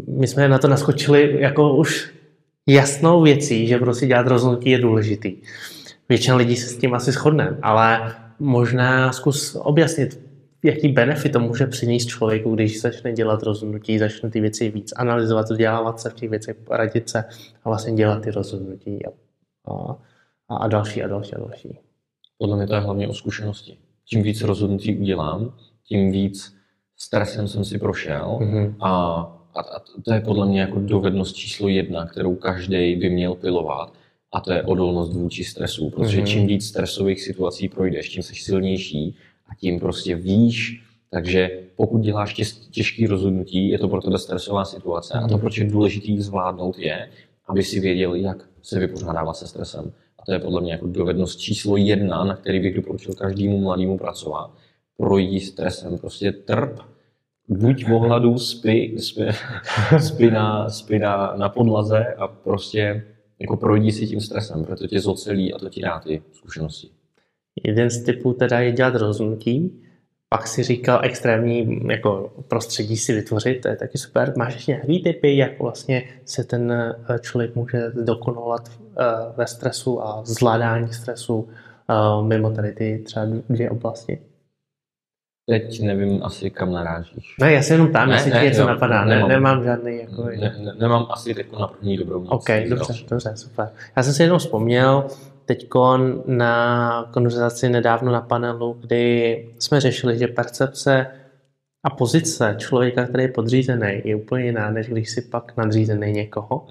my 0.07 0.27
jsme 0.27 0.47
na 0.49 0.57
to 0.57 0.67
naskočili 0.67 1.37
jako 1.39 1.75
už 1.75 2.11
jasnou 2.67 3.21
věcí, 3.21 3.67
že 3.67 3.77
prostě 3.77 4.07
dělat 4.07 4.27
rozhodnutí 4.27 4.69
je 4.69 4.77
důležitý. 4.77 5.35
Většina 6.09 6.35
lidí 6.35 6.55
se 6.55 6.67
s 6.67 6.77
tím 6.77 6.93
asi 6.93 7.11
shodne, 7.11 7.57
ale 7.61 8.15
možná 8.39 9.11
zkus 9.11 9.55
objasnit, 9.55 10.19
jaký 10.63 10.87
benefit 10.87 11.33
to 11.33 11.39
může 11.39 11.65
přinést 11.67 12.05
člověku, 12.05 12.55
když 12.55 12.81
začne 12.81 13.13
dělat 13.13 13.43
rozhodnutí, 13.43 13.99
začne 13.99 14.29
ty 14.29 14.41
věci 14.41 14.69
víc 14.69 14.93
analyzovat, 14.95 15.49
vzdělávat 15.49 15.99
se 15.99 16.09
v 16.09 16.13
těch 16.13 16.29
věcech, 16.29 16.57
radit 16.69 17.09
se 17.09 17.23
a 17.63 17.69
vlastně 17.69 17.93
dělat 17.93 18.21
ty 18.23 18.31
rozhodnutí 18.31 19.05
a, 19.05 19.09
a, 20.49 20.55
a 20.57 20.67
další 20.67 21.03
a 21.03 21.07
další 21.07 21.33
a 21.33 21.39
další. 21.39 21.79
Podle 22.37 22.57
mě 22.57 22.67
to 22.67 22.73
je 22.73 22.79
hlavně 22.79 23.07
o 23.07 23.13
zkušenosti. 23.13 23.77
Čím 24.05 24.23
víc 24.23 24.41
rozhodnutí 24.41 24.97
udělám, 24.97 25.53
tím 25.83 26.11
víc 26.11 26.55
stresem 26.97 27.47
jsem 27.47 27.65
si 27.65 27.77
prošel 27.77 28.37
Mhm. 28.41 28.75
a, 28.79 28.89
a, 29.55 29.59
a 29.59 29.79
to 30.05 30.13
je 30.13 30.21
podle 30.21 30.45
mě 30.47 30.61
jako 30.61 30.79
dovednost 30.79 31.35
číslo 31.35 31.67
jedna, 31.67 32.05
kterou 32.05 32.35
každý 32.35 32.95
by 32.95 33.09
měl 33.09 33.35
pilovat 33.35 33.93
a 34.31 34.39
to 34.41 34.53
je 34.53 34.63
odolnost 34.63 35.13
vůči 35.13 35.43
stresu, 35.43 35.89
protože 35.89 36.17
Mhm. 36.17 36.25
čím 36.27 36.47
víc 36.47 36.65
stresových 36.67 37.21
situací 37.23 37.69
projdeš, 37.69 38.09
tím 38.09 38.23
jsi 38.23 38.35
silnější 38.35 39.15
a 39.49 39.55
tím 39.55 39.79
prostě 39.79 40.15
víš, 40.15 40.83
takže 41.11 41.59
pokud 41.75 41.99
děláš 42.01 42.33
těž, 42.33 42.51
těžký 42.71 43.07
rozhodnutí, 43.07 43.69
je 43.69 43.79
to 43.79 43.87
pro 43.89 44.01
tebe 44.01 44.17
stresová 44.19 44.65
situace 44.65 45.13
a 45.13 45.27
to, 45.27 45.33
Mhm. 45.33 45.39
proč 45.39 45.57
je 45.57 45.65
důležitý 45.65 46.21
zvládnout, 46.21 46.77
je, 46.79 47.09
aby 47.47 47.63
si 47.63 47.79
věděl, 47.79 48.15
jak 48.15 48.37
se 48.61 48.79
vypořádávat 48.79 49.33
se 49.33 49.47
stresem. 49.47 49.91
A 50.19 50.25
to 50.25 50.33
je 50.33 50.39
podle 50.39 50.61
mě 50.61 50.71
jako 50.71 50.87
dovednost 50.87 51.39
číslo 51.39 51.77
jedna, 51.77 52.23
na 52.23 52.35
který 52.35 52.59
bych 52.59 52.75
doporučil 52.75 53.13
každému 53.13 53.57
mladému 53.61 53.97
pracovat. 53.97 54.51
Projdi 54.97 55.39
stresem, 55.39 55.97
prostě 55.97 56.31
trp, 56.31 56.79
buď 57.47 57.85
v 57.87 57.93
ohladu, 57.93 58.37
spí, 58.39 58.99
spí, 58.99 59.21
spí, 59.99 60.29
na, 60.31 60.69
spí 60.69 60.99
na, 60.99 61.33
na 61.37 61.49
podlaze 61.49 62.05
a 62.05 62.27
prostě 62.27 63.03
jako 63.39 63.57
projdi 63.57 63.91
si 63.91 64.07
tím 64.07 64.21
stresem, 64.21 64.63
protože 64.63 64.75
to 64.75 64.87
tě 64.87 64.99
zocelí 64.99 65.53
a 65.53 65.57
to 65.57 65.69
ti 65.69 65.81
dá 65.81 65.99
ty 65.99 66.21
zkušenosti. 66.31 66.89
Jeden 67.63 67.89
z 67.89 68.03
typů 68.03 68.33
teda 68.33 68.59
je 68.59 68.71
dělat 68.71 68.95
rozhodnutí, 68.95 69.81
pak 70.29 70.47
si 70.47 70.63
říkal 70.63 70.99
extrémní 71.03 71.79
jako 71.89 72.33
prostředí 72.47 72.97
si 72.97 73.13
vytvořit, 73.13 73.61
to 73.61 73.67
je 73.67 73.75
taky 73.75 73.97
super. 73.97 74.33
Máš 74.37 74.53
ještě 74.53 74.71
nějaký 74.71 75.03
typy, 75.03 75.37
jak 75.37 75.59
vlastně 75.59 76.03
se 76.25 76.43
ten 76.43 76.71
eh, 76.71 77.19
člověk 77.19 77.55
může 77.55 77.91
dokonovat 78.03 78.69
eh, 78.69 79.03
ve 79.37 79.47
stresu 79.47 80.03
a 80.03 80.21
zvládání 80.25 80.93
stresu 80.93 81.49
eh, 81.89 82.23
mimo 82.23 82.51
tady 82.51 82.71
ty 82.71 83.01
třeba 83.05 83.25
dvě 83.49 83.69
oblasti? 83.69 84.19
Teď 85.49 85.81
nevím 85.81 86.23
asi, 86.23 86.49
kam 86.49 86.71
narážíš. 86.71 87.35
Ne, 87.41 87.53
já 87.53 87.61
se 87.61 87.73
jenom 87.73 87.91
tam, 87.91 88.09
Ne, 88.09 88.15
jestli 88.15 88.31
ne, 88.31 88.39
ti 88.39 88.45
něco 88.45 88.61
jo, 88.61 88.67
napadá. 88.67 89.05
Ne, 89.05 89.15
nemám. 89.15 89.29
nemám 89.29 89.63
žádný 89.63 89.97
jako... 89.97 90.23
Ne, 90.23 90.55
ne, 90.59 90.73
nemám 90.79 91.05
asi 91.09 91.33
teď 91.33 91.47
na 91.59 91.67
první 91.67 91.97
dobrou 91.97 92.21
nic. 92.21 92.31
OK, 92.31 92.47
dobře, 92.47 92.75
další. 92.75 93.05
dobře, 93.09 93.31
super. 93.35 93.69
Já 93.95 94.03
jsem 94.03 94.13
si 94.13 94.23
jenom 94.23 94.39
vzpomněl 94.39 95.05
teď 95.45 95.67
na 96.25 97.09
konverzaci 97.13 97.69
nedávno 97.69 98.11
na 98.11 98.21
panelu, 98.21 98.77
kdy 98.81 99.45
jsme 99.59 99.81
řešili, 99.81 100.17
že 100.17 100.27
percepce 100.27 101.07
a 101.83 101.89
pozice 101.89 102.55
člověka, 102.57 103.05
který 103.05 103.23
je 103.23 103.27
podřízený, 103.27 104.01
je 104.05 104.15
úplně 104.15 104.45
jiná, 104.45 104.71
než 104.71 104.87
když 104.87 105.09
si 105.09 105.21
pak 105.21 105.57
nadřízený 105.57 106.11
někoho. 106.11 106.67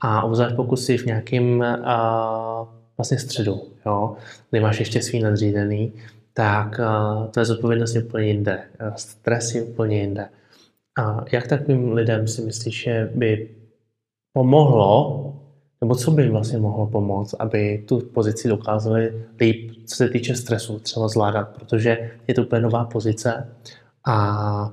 A 0.00 0.22
obzvlášť 0.22 0.56
pokud 0.56 0.76
jsi 0.76 0.98
v 0.98 1.06
nějakém 1.06 1.60
uh, 1.60 2.68
vlastně 2.96 3.18
středu, 3.18 3.60
jo, 3.86 4.16
kdy 4.50 4.60
máš 4.60 4.78
ještě 4.78 5.02
svý 5.02 5.22
nadřízený, 5.22 5.92
tak 6.34 6.80
tvoje 7.30 7.44
zodpovědnost 7.44 7.94
je 7.94 8.02
úplně 8.02 8.26
jinde, 8.26 8.62
uh, 8.80 8.94
stres 8.94 9.54
je 9.54 9.62
úplně 9.62 10.00
jinde. 10.00 10.28
A 11.00 11.24
jak 11.32 11.46
takovým 11.46 11.92
lidem 11.92 12.28
si 12.28 12.42
myslíš, 12.42 12.82
že 12.82 13.10
by 13.14 13.48
pomohlo, 14.32 15.26
nebo 15.80 15.94
co 15.94 16.10
by 16.10 16.22
jim 16.22 16.32
vlastně 16.32 16.58
mohlo 16.58 16.86
pomoct, 16.86 17.34
aby 17.38 17.84
tu 17.88 18.00
pozici 18.00 18.48
dokázali 18.48 19.26
líp, 19.40 19.72
co 19.86 19.96
se 19.96 20.08
týče 20.08 20.34
stresu, 20.34 20.78
třeba 20.78 21.08
zvládat, 21.08 21.48
protože 21.48 22.10
je 22.28 22.34
to 22.34 22.42
úplně 22.42 22.60
nová 22.60 22.84
pozice 22.84 23.48
a 24.06 24.72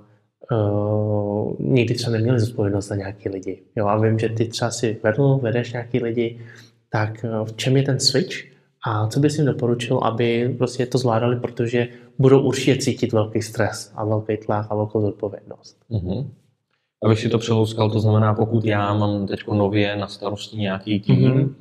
uh, 0.51 1.55
nikdy 1.59 1.93
třeba 1.93 2.11
neměli 2.11 2.39
zodpovědnost 2.39 2.87
za 2.87 2.95
nějaký 2.95 3.29
lidi. 3.29 3.61
Jo, 3.75 3.87
a 3.87 3.99
vím, 3.99 4.19
že 4.19 4.29
ty 4.29 4.45
třeba 4.45 4.71
si 4.71 4.97
vedl, 5.03 5.37
vedeš 5.37 5.73
nějaký 5.73 5.99
lidi, 5.99 6.39
tak 6.89 7.25
v 7.43 7.55
čem 7.55 7.77
je 7.77 7.83
ten 7.83 7.99
switch 7.99 8.56
a 8.85 9.07
co 9.07 9.19
bys 9.19 9.37
jim 9.37 9.45
doporučil, 9.45 9.97
aby 10.03 10.55
prostě 10.57 10.85
to 10.85 10.97
zvládali, 10.97 11.39
protože 11.39 11.87
budou 12.19 12.41
určitě 12.41 12.75
cítit 12.77 13.13
velký 13.13 13.41
stres 13.41 13.91
a 13.95 14.05
velký 14.05 14.37
tlak 14.37 14.67
a 14.69 14.75
velkou 14.75 15.01
zodpovědnost. 15.01 15.77
Mhm. 15.89 16.31
Abych 17.03 17.19
si 17.19 17.29
to 17.29 17.37
přelouskal, 17.37 17.91
to 17.91 17.99
znamená, 17.99 18.33
pokud 18.33 18.65
já 18.65 18.93
mám 18.93 19.27
teď 19.27 19.39
nově 19.47 19.95
na 19.95 20.07
starosti 20.07 20.57
nějaký 20.57 20.99
tým, 20.99 21.31
Mhm. 21.31 21.55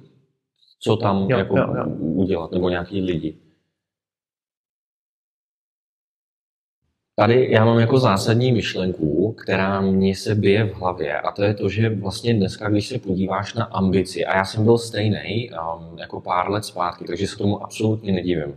co 0.80 0.96
tam 0.96 1.26
Jo, 1.30 1.38
jako 1.38 1.58
jo, 1.58 1.66
jo. 1.76 1.84
udělat, 1.98 2.52
nebo 2.52 2.68
nějaký 2.68 3.00
lidi. 3.02 3.36
Tady 7.18 7.48
já 7.50 7.64
mám 7.64 7.78
jako 7.78 7.98
zásadní 7.98 8.52
myšlenku, 8.52 9.32
která 9.32 9.80
mě 9.80 10.16
se 10.16 10.34
bije 10.34 10.64
v 10.64 10.74
hlavě 10.74 11.20
a 11.20 11.32
to 11.32 11.42
je 11.42 11.54
to, 11.54 11.68
že 11.68 11.88
vlastně 11.88 12.34
dneska, 12.34 12.68
když 12.68 12.88
se 12.88 12.98
podíváš 12.98 13.54
na 13.54 13.64
ambici, 13.64 14.24
a 14.26 14.36
já 14.36 14.44
jsem 14.44 14.64
byl 14.64 14.78
stejný 14.78 15.50
um, 15.50 15.98
jako 15.98 16.20
pár 16.20 16.50
let 16.50 16.64
zpátky, 16.64 17.04
takže 17.04 17.26
se 17.26 17.36
tomu 17.36 17.62
absolutně 17.64 18.12
nedivím, 18.12 18.54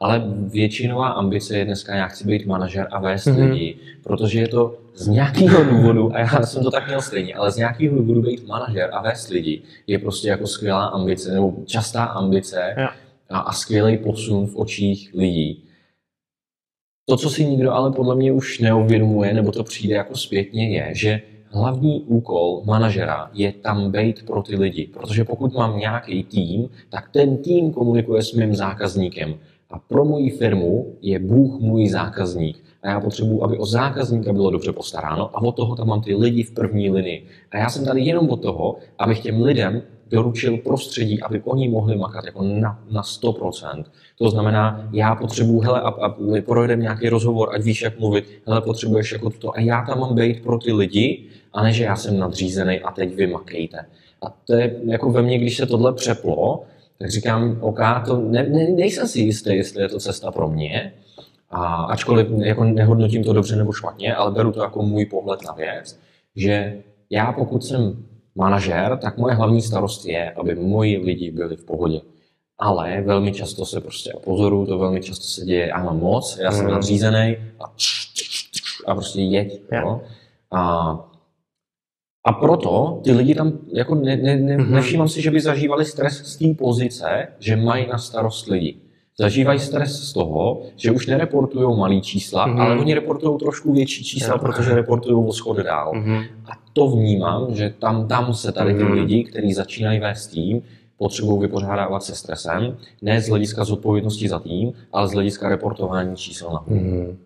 ale 0.00 0.22
většinová 0.52 1.08
ambice 1.08 1.56
je 1.58 1.64
dneska, 1.64 1.94
já 1.94 2.06
chci 2.06 2.24
být 2.26 2.46
manažer 2.46 2.88
a 2.90 3.00
vést 3.00 3.26
Mhm. 3.26 3.36
mm-hmm. 3.36 3.50
lidi, 3.52 3.76
protože 4.02 4.40
je 4.40 4.48
to 4.48 4.78
z 4.94 5.06
nějakého 5.08 5.64
důvodu, 5.64 6.14
a 6.14 6.18
já 6.18 6.46
jsem 6.46 6.62
to 6.62 6.70
tak 6.70 6.86
měl 6.86 7.02
stejně, 7.02 7.34
ale 7.34 7.50
z 7.50 7.56
nějakého 7.56 7.96
důvodu 7.96 8.22
být 8.22 8.46
manažer 8.46 8.90
a 8.92 9.02
vést 9.02 9.28
lidi 9.28 9.62
je 9.86 9.98
prostě 9.98 10.28
jako 10.28 10.46
skvělá 10.46 10.84
ambice, 10.86 11.30
nebo 11.34 11.54
častá 11.66 12.04
ambice 12.04 12.74
Jo. 12.78 12.88
a, 13.30 13.38
a 13.38 13.52
skvělý 13.52 13.98
posun 13.98 14.46
v 14.46 14.56
očích 14.56 15.10
lidí. 15.14 15.64
To, 17.04 17.16
co 17.16 17.30
si 17.30 17.44
nikdo 17.44 17.72
ale 17.72 17.92
podle 17.92 18.16
mě 18.16 18.32
už 18.32 18.58
neuvědomuje, 18.58 19.34
nebo 19.34 19.52
to 19.52 19.64
přijde 19.64 19.94
jako 19.94 20.16
zpětně, 20.16 20.68
je, 20.68 20.90
že 20.94 21.22
hlavní 21.48 22.00
úkol 22.00 22.62
manažera 22.64 23.30
je 23.32 23.52
tam 23.52 23.92
být 23.92 24.26
pro 24.26 24.42
ty 24.42 24.56
lidi. 24.56 24.86
Protože 24.86 25.24
pokud 25.24 25.54
mám 25.54 25.78
nějaký 25.78 26.24
tým, 26.24 26.68
tak 26.88 27.10
ten 27.12 27.36
tým 27.36 27.72
komunikuje 27.72 28.22
s 28.22 28.32
mým 28.32 28.54
zákazníkem. 28.54 29.34
A 29.70 29.78
pro 29.78 30.04
moji 30.04 30.30
firmu 30.30 30.96
je 31.02 31.18
Bůh 31.18 31.60
můj 31.60 31.88
zákazník. 31.88 32.64
A 32.82 32.88
já 32.88 33.00
potřebuji, 33.00 33.44
aby 33.44 33.58
o 33.58 33.66
zákazníka 33.66 34.32
bylo 34.32 34.50
dobře 34.50 34.72
postaráno 34.72 35.36
a 35.36 35.42
od 35.42 35.52
toho 35.56 35.76
tam 35.76 35.88
mám 35.88 36.02
ty 36.02 36.14
lidi 36.14 36.42
v 36.42 36.50
první 36.50 36.90
linii. 36.90 37.26
A 37.50 37.58
já 37.58 37.70
jsem 37.70 37.84
tady 37.84 38.00
jenom 38.00 38.30
od 38.30 38.42
toho, 38.42 38.76
abych 38.98 39.20
těm 39.20 39.42
lidem 39.42 39.82
doručil 40.10 40.56
prostředí, 40.56 41.22
aby 41.22 41.42
oni 41.44 41.68
mohli 41.68 41.96
makat 41.96 42.24
jako 42.24 42.42
na, 42.42 42.78
na 42.90 43.02
100%. 43.02 43.84
To 44.18 44.30
znamená, 44.30 44.88
já 44.92 45.14
potřebuji, 45.14 45.60
hele, 45.60 45.80
a, 45.80 45.88
a 45.88 46.14
projedeme 46.46 46.82
nějaký 46.82 47.08
rozhovor, 47.08 47.50
ať 47.54 47.62
víš, 47.62 47.82
jak 47.82 47.98
mluvit, 47.98 48.24
hele, 48.46 48.60
potřebuješ 48.60 49.12
jako 49.12 49.30
to. 49.30 49.56
A 49.56 49.60
já 49.60 49.84
tam 49.84 50.00
mám 50.00 50.14
být 50.14 50.42
pro 50.42 50.58
ty 50.58 50.72
lidi, 50.72 51.24
a 51.52 51.62
ne, 51.62 51.72
že 51.72 51.84
já 51.84 51.96
jsem 51.96 52.18
nadřízený 52.18 52.80
a 52.80 52.90
teď 52.90 53.14
vy 53.14 53.26
makejte. 53.26 53.78
A 54.22 54.30
to 54.46 54.54
je 54.54 54.76
jako 54.84 55.10
ve 55.10 55.22
mně, 55.22 55.38
když 55.38 55.56
se 55.56 55.66
tohle 55.66 55.92
přeplo, 55.92 56.64
tak 56.98 57.10
říkám, 57.10 57.58
OK, 57.60 57.80
to 58.06 58.20
ne, 58.20 58.42
ne, 58.48 58.68
nejsem 58.68 59.08
si 59.08 59.20
jistý, 59.20 59.56
jestli 59.56 59.82
je 59.82 59.88
to 59.88 59.98
cesta 59.98 60.30
pro 60.30 60.48
mě, 60.48 60.92
a 61.52 61.74
ačkoliv 61.84 62.26
jako 62.38 62.64
nehodnotím 62.64 63.24
to 63.24 63.32
dobře 63.32 63.56
nebo 63.56 63.72
špatně, 63.72 64.14
ale 64.14 64.30
beru 64.30 64.52
to 64.52 64.62
jako 64.62 64.82
můj 64.82 65.06
pohled 65.06 65.40
na 65.46 65.52
věc, 65.52 65.98
že 66.36 66.82
já 67.10 67.32
pokud 67.32 67.64
jsem 67.64 68.04
manažer, 68.34 68.98
tak 69.02 69.18
moje 69.18 69.34
hlavní 69.34 69.62
starost 69.62 70.06
je, 70.06 70.30
aby 70.30 70.54
moji 70.54 70.98
lidi 70.98 71.30
byli 71.30 71.56
v 71.56 71.64
pohodě. 71.64 72.00
Ale 72.58 73.00
velmi 73.02 73.32
často 73.32 73.66
se 73.66 73.80
prostě 73.80 74.12
pozoruju, 74.24 74.66
to 74.66 74.78
velmi 74.78 75.00
často 75.02 75.24
se 75.24 75.44
děje, 75.44 75.66
já 75.68 75.82
mám 75.84 75.98
moc, 75.98 76.38
já 76.42 76.52
jsem 76.52 76.64
Mm. 76.66 76.70
nadřízený 76.72 77.36
a, 77.60 77.64
a 78.86 78.94
prostě 78.94 79.20
jeď. 79.20 79.52
Jo. 79.72 79.80
Jo. 79.80 80.00
A, 80.52 80.90
a 82.26 82.32
proto 82.32 83.00
ty 83.04 83.12
lidi 83.12 83.34
tam, 83.34 83.52
jako 83.74 83.94
ne, 83.94 84.16
ne, 84.16 84.36
ne, 84.36 84.56
Mhm. 84.58 84.72
nevšímám 84.74 85.08
si, 85.08 85.22
že 85.22 85.30
by 85.30 85.40
zažívali 85.40 85.84
stres 85.84 86.14
z 86.26 86.36
té 86.36 86.54
pozice, 86.64 87.28
že 87.38 87.56
mají 87.56 87.86
na 87.86 87.98
starost 87.98 88.46
lidi. 88.48 88.76
Zažívají 89.18 89.58
stres 89.58 90.08
z 90.08 90.12
toho, 90.12 90.62
že 90.76 90.90
už 90.90 91.06
nereportují 91.06 91.78
malý 91.78 92.00
čísla, 92.02 92.46
Mhm. 92.46 92.60
ale 92.60 92.76
oni 92.78 92.94
reportují 92.94 93.38
trošku 93.38 93.72
větší 93.72 94.04
čísla, 94.04 94.34
Jo. 94.34 94.38
protože 94.38 94.74
reportují 94.74 95.26
o 95.28 95.32
schod 95.32 95.56
dál. 95.56 95.92
Mhm. 95.94 96.14
A 96.46 96.50
to 96.72 96.88
vnímám, 96.90 97.54
že 97.54 97.74
tam, 97.78 98.08
tam 98.08 98.34
se 98.34 98.52
tady 98.52 98.74
ty 98.74 98.84
Mhm. 98.84 98.92
lidi, 98.92 99.24
kteří 99.24 99.52
začínají 99.52 100.00
vést 100.00 100.26
tým, 100.26 100.62
potřebují 100.96 101.40
vypořádávat 101.40 102.02
se 102.02 102.14
stresem, 102.14 102.76
ne 103.02 103.20
z 103.20 103.28
hlediska 103.28 103.64
zodpovědnosti 103.64 104.28
za 104.28 104.38
tým, 104.38 104.72
ale 104.92 105.08
z 105.08 105.12
hlediska 105.12 105.48
reportování 105.48 106.16
čísel 106.16 106.50
na 106.52 106.64
Mhm. 106.66 107.18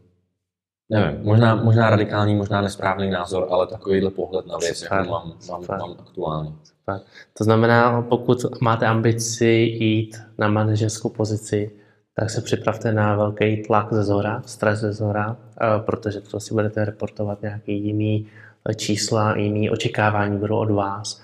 Nevím, 0.91 1.25
možná, 1.25 1.55
možná 1.55 1.91
radikální, 1.91 2.35
možná 2.35 2.61
nesprávný 2.61 3.11
názor, 3.11 3.47
ale 3.51 3.67
takovýhle 3.67 4.11
pohled 4.11 4.47
na 4.47 4.57
věc, 4.59 4.83
jako 4.83 4.95
mám, 5.11 5.33
mám, 5.51 5.63
mám 5.79 5.91
aktuálně. 5.99 6.51
Super. 6.91 7.07
To 7.39 7.45
znamená, 7.45 8.03
pokud 8.03 8.61
máte 8.61 8.87
ambici 8.87 9.47
jít 9.47 10.17
na 10.39 10.49
manažerskou 10.49 11.09
pozici, 11.09 11.71
tak 12.15 12.31
se 12.31 12.41
připravte 12.41 12.93
na 12.93 13.17
velký 13.17 13.63
tlak 13.63 13.93
ze 13.93 14.05
zhora, 14.05 14.43
stres 14.47 14.81
ze 14.81 14.93
zhora, 14.93 15.37
eh, 15.61 15.67
protože 15.79 16.21
to 16.21 16.41
si 16.41 16.55
budete 16.55 16.85
reportovat 16.85 17.43
nějaký 17.43 17.85
jiný 17.85 18.27
eh, 18.69 18.75
čísla, 18.75 19.37
jiný 19.37 19.71
očekávání 19.71 20.39
budou 20.39 20.59
od 20.59 20.71
vás. 20.71 21.23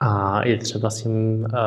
A 0.00 0.40
je 0.46 0.58
třeba 0.58 0.90
s 0.90 1.02
tím 1.02 1.46
eh, 1.46 1.58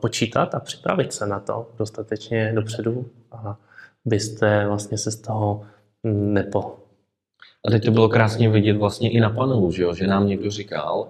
počítat 0.00 0.54
a 0.54 0.60
připravit 0.60 1.12
se 1.12 1.26
na 1.26 1.40
to 1.40 1.70
dostatečně 1.78 2.52
dopředu, 2.54 3.06
a 3.32 3.56
byste 4.04 4.66
vlastně 4.66 4.98
se 4.98 5.10
z 5.10 5.16
toho 5.16 5.62
nepo, 6.04 6.76
A 7.68 7.70
teď 7.70 7.84
to 7.84 7.90
bylo 7.90 8.08
krásně 8.08 8.48
vidět 8.50 8.76
vlastně 8.76 9.10
i 9.10 9.20
na 9.20 9.30
panelu, 9.30 9.72
že, 9.72 9.82
jo? 9.82 9.94
že 9.94 10.06
nám 10.06 10.26
někdo 10.26 10.50
říkal, 10.50 11.08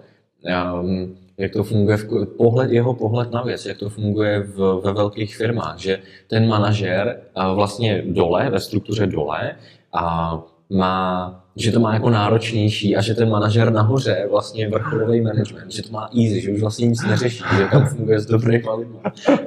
um, 0.81 1.24
jak 1.39 1.53
to 1.53 1.65
funguje, 1.65 1.97
v, 1.97 2.27
pohled, 2.37 2.71
jeho 2.71 2.95
pohled 2.95 3.31
na 3.33 3.43
věc, 3.43 3.67
jak 3.67 3.79
to 3.79 3.89
funguje 3.89 4.41
v, 4.41 4.81
ve 4.85 4.93
velkých 4.93 5.37
firmách, 5.37 5.79
že 5.79 5.99
ten 6.27 6.49
manažer 6.49 7.21
vlastně 7.55 8.03
dole, 8.07 8.51
ve 8.51 8.61
struktuře 8.61 9.07
dole, 9.07 9.53
a 9.93 10.39
má, 10.71 11.45
že 11.57 11.73
to 11.73 11.81
má 11.81 11.95
jako 11.95 12.11
náročnější 12.11 12.97
a 12.97 13.01
že 13.03 13.15
ten 13.15 13.31
manažer 13.31 13.73
nahoře, 13.73 14.27
vlastně 14.31 14.69
vrcholový 14.69 15.21
management, 15.21 15.71
že 15.73 15.83
to 15.83 15.93
má 15.93 16.09
easy, 16.23 16.41
že 16.41 16.53
už 16.53 16.61
vlastně 16.61 16.87
nic 16.87 17.07
neřeší, 17.07 17.45
že 17.57 17.67
tam 17.73 17.87
funguje 17.87 18.21
s 18.21 18.27
dobrýma 18.27 18.75
lidmi. 18.75 18.99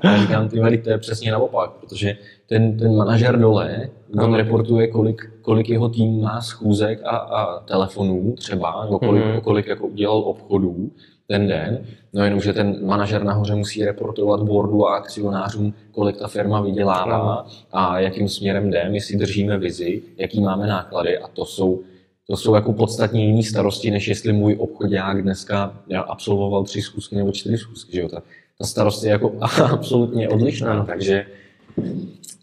A 0.03 0.17
říkám, 0.17 0.50
ty 0.50 0.60
Mary, 0.60 0.77
to 0.77 0.89
je 0.89 0.98
přesně 0.98 1.32
naopak, 1.32 1.72
protože 1.72 2.17
ten, 2.50 2.77
ten 2.77 2.96
manažer 2.96 3.39
dole, 3.39 3.89
on 4.24 4.34
reportuje, 4.34 4.88
kolik, 4.88 5.22
kolik 5.41 5.70
jeho 5.70 5.89
tým 5.89 6.22
má 6.22 6.41
schůzek 6.41 7.01
a, 7.06 7.17
a 7.17 7.60
telefonů 7.60 8.36
třeba, 8.38 8.84
nebo 8.86 9.00
kolik, 9.00 9.25
Mhm. 9.25 9.41
kolik 9.41 9.67
jako 9.67 9.88
udělal 9.88 10.17
obchodů 10.17 10.91
ten 11.27 11.48
den, 11.48 11.86
no 12.13 12.24
jenom, 12.24 12.41
že 12.41 12.53
ten 12.53 12.86
manažer 12.86 13.24
nahoře 13.24 13.55
musí 13.55 13.86
reportovat 13.86 14.43
boardu 14.43 14.88
a 14.88 14.96
akcionářům, 14.96 15.74
kolik 15.91 16.17
ta 16.17 16.27
firma 16.27 16.62
vydělává 16.62 17.48
a 17.72 18.00
jakým 18.00 18.29
směrem 18.29 18.72
jdeme, 18.72 18.96
jestli 18.96 19.17
držíme 19.17 19.57
vizi, 19.57 20.01
jaký 20.17 20.41
máme 20.41 20.67
náklady 20.67 21.17
a 21.17 21.27
to 21.27 21.46
jsou 21.46 21.84
to 22.29 22.38
jsou 22.38 22.55
jako 22.55 22.74
podstatně 22.74 23.25
jiné 23.25 23.43
starosti, 23.43 23.91
než 23.91 24.07
jestli 24.07 24.34
můj 24.34 24.55
obchodák 24.60 25.24
dneska 25.24 25.84
absolvoval 26.07 26.63
tři 26.63 26.81
schůzky 26.81 27.15
nebo 27.15 27.31
čtyři 27.31 27.57
schůzky. 27.57 27.91
Že 27.96 28.01
jo? 28.01 28.10
Ta, 28.10 28.22
ta 28.60 28.65
starost 28.65 29.03
je 29.03 29.12
jako 29.12 29.34
absolutně 29.72 30.29
odlišná. 30.29 30.86
Takže, 30.86 31.25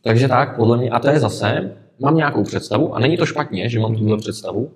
takže 0.02 0.28
tak, 0.28 0.56
podle 0.56 0.76
mě, 0.76 0.90
a 0.90 0.98
to 0.98 1.08
je 1.08 1.20
zase, 1.20 1.76
mám 1.98 2.16
nějakou 2.16 2.44
představu, 2.44 2.94
a 2.94 2.98
není 2.98 3.16
to 3.16 3.26
špatně, 3.26 3.68
že 3.68 3.80
mám 3.80 3.96
tuhle 3.96 4.18
představu, 4.18 4.70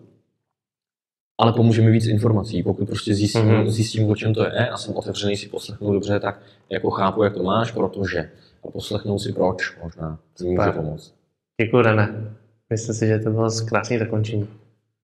ale 1.39 1.53
pomůže 1.53 1.83
mi 1.83 1.91
víc 1.91 2.07
informací. 2.07 2.63
Pokud 2.63 2.87
prostě 2.89 3.15
zjistím, 3.15 3.43
Mhm. 3.45 3.51
mm-hmm. 3.55 3.69
zjistím, 3.69 4.11
o 4.11 4.17
čem 4.17 4.35
to 4.35 4.45
je 4.45 4.69
a 4.69 4.77
jsem 4.77 4.95
otevřený 4.97 5.37
si 5.37 5.49
poslechnout 5.49 5.93
dobře, 5.93 6.21
tak 6.21 6.41
jako 6.71 6.91
chápu, 6.91 7.23
jak 7.23 7.35
to 7.35 7.43
máš, 7.43 7.73
protože. 7.73 8.31
A 8.65 8.71
poslechnout 8.71 9.19
si 9.19 9.33
proč 9.33 9.77
možná. 9.83 10.19
To 10.39 10.45
může 10.45 10.71
pomoct. 10.73 11.15
Děkuji, 11.61 11.83
René. 11.83 12.35
Myslím 12.71 12.95
si, 12.95 13.07
že 13.07 13.19
to 13.19 13.31
bylo 13.31 13.49
krásné 13.69 13.99
zakončení. 13.99 14.49